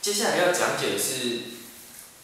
[0.00, 1.40] 接下来要讲解的是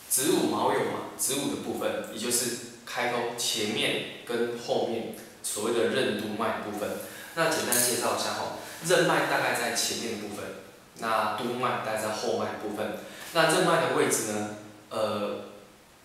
[0.08, 2.56] 子午卯酉嘛，子午的部分，也就是
[2.86, 6.88] 开通前面跟后面所谓的任督脉部分。
[7.34, 10.44] 那简单介绍一下哈，任脉大概在前面的部分，
[11.00, 12.98] 那督脉大概在后脉部分。
[13.34, 14.56] 那任脉的位置呢，
[14.88, 15.44] 呃，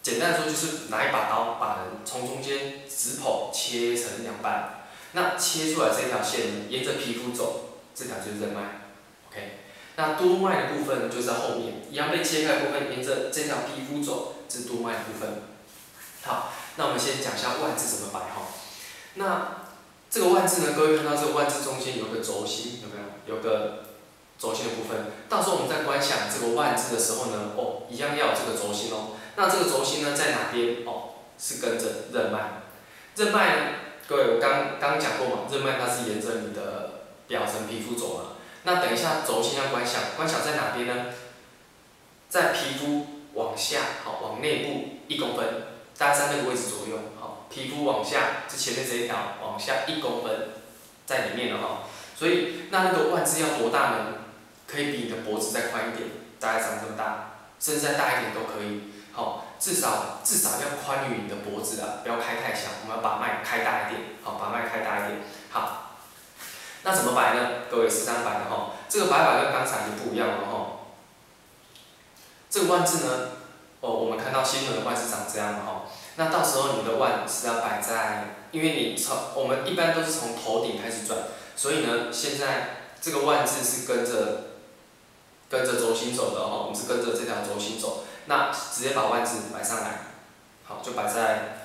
[0.01, 8.81] 简单说就是拿一把刀，把人从中间直剖切成两半，那切出来这条线沿着皮肤走，这条就是任脉
[9.29, 9.59] ，OK。
[10.01, 15.43] 那督脉的部分就在后面，一样被切开的部分，沿着这条皮肤走，是督脉的部分。
[16.23, 18.49] 好，那我们先讲一下万字怎么摆哈。
[19.13, 19.61] 那
[20.09, 23.35] 这个万字呢，各位看到这个万字中间有个轴心，有没有？
[23.35, 23.83] 有个
[24.39, 25.11] 轴心的部分。
[25.29, 29.13] 到时候我们在观想这个万字的时候呢，哦，一样要有这个轴心哦。
[29.35, 30.77] 那这个轴心呢，在哪边？
[30.83, 32.63] 哦，是跟着任脉。
[33.15, 33.61] 任脉呢，
[34.07, 38.23] 各位我刚刚讲过嘛，任脉它是沿着你的表层皮肤走嘛。
[38.63, 41.05] 那等一下，轴心要观想，观想在哪边呢？
[42.29, 45.63] 在皮肤往下，好，往内部一公分，
[45.97, 50.49] 大概在那个位置左右，好，皮肤往下，这前面这一条往下一公分，
[51.05, 51.83] 在里面了哈。
[52.15, 53.97] 所以那那个腕子要多大呢？
[54.67, 56.07] 可以比你的脖子再宽一点，
[56.39, 58.93] 大概长这么大，甚至再大一点都可以。
[59.11, 65.90] 好，至少至少要宽于你的脖子啊，不要开太小，我们要把脉开大一点，好，把脉开大一点，好。
[66.83, 67.49] 那怎么摆呢？
[67.69, 70.67] 各位是这样摆的哈，这个摆法跟刚才就不一样了哈。
[72.49, 73.29] 这个万字呢，
[73.81, 75.83] 哦，我们看到新轮的万字长这样的哈。
[76.15, 81.19] 那到时候你的万是要摆在，因为你从我们一般都是从头顶开始转，
[81.55, 84.55] 所以呢，现在这个万字是跟着
[85.49, 88.03] 跟着轴心走的哈，我们是跟着这条轴心走。
[88.25, 90.01] 那直接把万字摆上来，
[90.65, 91.59] 好，就摆在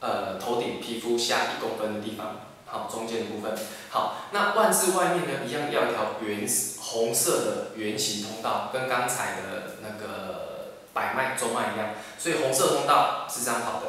[0.00, 2.36] 呃头顶皮肤下一公分的地方。
[2.76, 3.56] 好，中间的部分。
[3.88, 6.46] 好，那万字外面呢，一样要一条圆
[6.78, 11.94] 红色的圆形通道，跟刚才的那个百脉中脉一样。
[12.18, 13.86] 所以红色通道是这样跑的，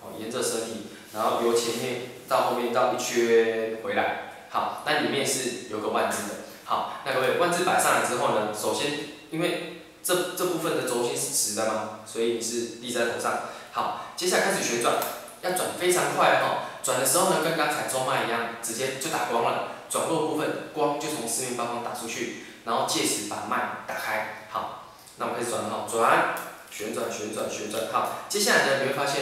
[0.00, 4.30] 好，沿着身体，然后由前面到后面绕一圈回来。
[4.48, 6.34] 好，那里面是有个万字的。
[6.64, 8.92] 好，那各位万字摆上来之后呢，首先
[9.30, 13.40] 因为这这部分的轴心是直的嘛，所以你是立在头上。
[13.72, 14.94] 好，接下来开始旋转，
[15.42, 16.67] 要转非常快哈。
[16.88, 19.72] 转的时候呢，跟刚才中脉一样，直接就打光了。
[19.90, 24.46] 转弱部分，光就从四面八方打出去，然后借此把脉打开。
[24.48, 24.84] 好，
[25.18, 26.34] 那我们开始转哈，转，
[26.70, 27.92] 旋转，旋转，旋转。
[27.92, 29.20] 好，接下来呢，你会发现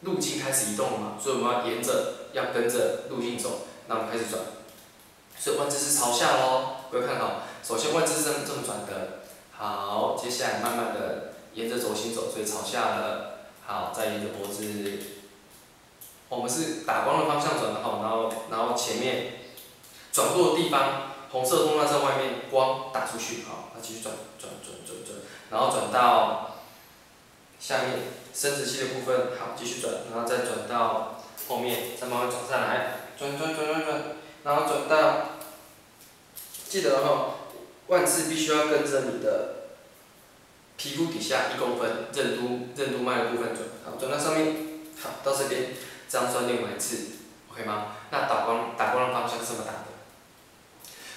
[0.00, 3.66] 路径开始移动了嘛，所以我们要沿着，要跟着路径走。
[3.88, 4.40] 那我们开始转，
[5.38, 6.76] 所以万字是朝下喽。
[6.90, 9.18] 各位看好，首先万字是这么这么转的。
[9.52, 13.40] 好，接下来慢慢的沿着轴心走，所以朝下了。
[13.66, 15.15] 好，再沿着脖子。
[16.28, 19.34] 我们是打光的方向转的哈，然后然后前面
[20.12, 25.16] 转过的地方，红色通道在外面，光打出去，好，那继续转转转转转，
[25.50, 26.56] 然后转到
[27.60, 27.98] 下面
[28.34, 34.02] 生殖器的部分，好，继续转，然后再转到后面，再慢慢转上来，转转转转转，
[34.42, 35.26] 然后转到，
[36.68, 37.34] 记得哈，
[37.86, 39.68] 万字必须要跟着你的
[40.76, 44.56] 皮肤底下一公分，任督任督脉的部分转，好，转到上面，
[45.00, 45.70] 好，到这边。
[46.08, 46.96] 这样算练完一次
[47.50, 47.96] ，OK 吗？
[48.10, 49.88] 那打光打光的方向是这么打的，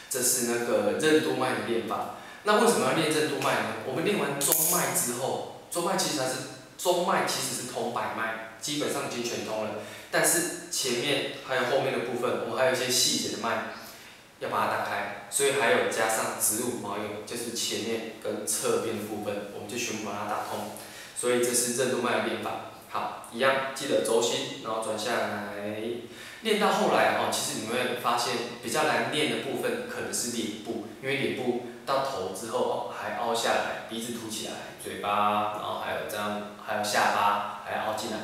[0.10, 2.16] 这是那个任督脉的练法。
[2.44, 3.66] 那为什么要练任督脉呢？
[3.86, 6.34] 我们练完中脉之后，中脉其实它是
[6.78, 9.72] 中脉其实是通百脉，基本上已经全通了。
[10.10, 13.76] 但是前面还有后面的部分，我们还有一些细节的脉
[14.40, 20.72] 要把它打开，所以还有加上子午卯酉，就是前面跟侧边的部分，我们就全部把它打通。
[21.16, 22.72] 所以这是任督脉的练法。
[22.92, 25.80] 好，一样记得轴心，然后转下来，
[26.42, 28.34] 练到后来哈，其实你会发现
[28.64, 38.18] 比较难练的部分可能是脸部，因为脸部到头之后哦还凹下来，鼻子凸起来，嘴巴，然后还有这样，还有下巴还要凹进来。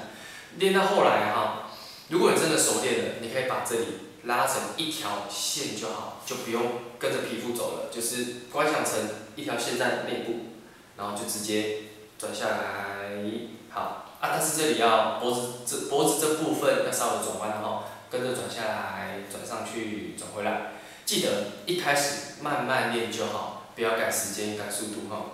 [0.58, 1.70] 练到后来哈，
[2.10, 3.86] 如果你真的熟练了，你可以把这里
[4.24, 6.64] 拉成一条线就好，就不用
[6.98, 8.94] 跟着皮肤走了，就是观想成
[9.36, 10.48] 一条线在内部，
[10.98, 11.82] 然后就直接
[12.18, 13.12] 转下来，
[14.20, 14.30] 啊。
[14.34, 20.72] 但是这里要脖子这脖子这部分要稍微转弯哈，跟着转下来，转上去，转回来。
[21.06, 21.30] 记得
[21.66, 25.26] 一开始慢慢练就好，不要赶时间赶速度哈。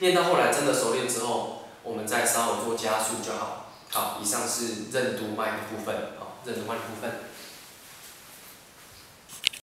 [0.00, 3.66] 练到后来真的熟练之后，我们再稍微做加速就好。
[3.90, 7.20] 好，以上是任督脉的部分，好，任督脉的部分。